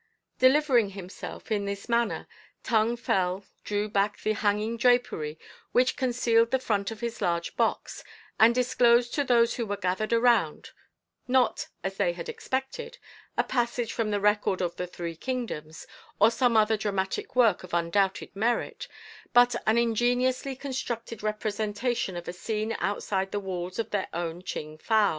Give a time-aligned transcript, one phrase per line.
[0.39, 2.27] Delivering himself in this manner,
[2.63, 5.37] Tung Fel drew back the hanging drapery
[5.73, 8.03] which concealed the front of his large box,
[8.39, 10.71] and disclosed to those who were gathered round,
[11.27, 12.97] not, as they had expected,
[13.37, 15.85] a passage from the Record of the Three Kingdoms,
[16.19, 18.87] or some other dramatic work of undoubted merit,
[19.33, 24.79] but an ingeniously constructed representation of a scene outside the walls of their own Ching
[24.79, 25.09] fow.